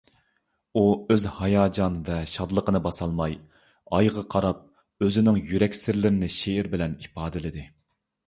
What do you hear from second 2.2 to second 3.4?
شادلىقىنى باسالماي،